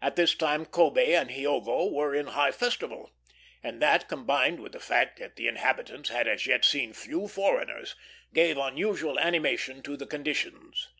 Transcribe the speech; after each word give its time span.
At 0.00 0.14
this 0.14 0.36
time 0.36 0.64
Kobé 0.66 1.20
and 1.20 1.30
Hiogo 1.30 1.90
were 1.90 2.14
in 2.14 2.28
high 2.28 2.52
festival; 2.52 3.10
and 3.60 3.82
that, 3.82 4.08
combined 4.08 4.60
with 4.60 4.70
the 4.70 4.78
fact 4.78 5.18
that 5.18 5.34
the 5.34 5.48
inhabitants 5.48 6.10
had 6.10 6.28
as 6.28 6.46
yet 6.46 6.64
seen 6.64 6.92
few 6.92 7.26
foreigners, 7.26 7.96
gave 8.32 8.56
unusual 8.56 9.18
animation 9.18 9.82
to 9.82 9.96
the 9.96 10.06
conditions. 10.06 10.90